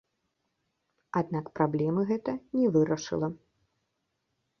Аднак 1.19 1.51
праблемы 1.59 2.01
гэта 2.13 2.31
не 2.61 2.65
вырашыла. 2.79 3.29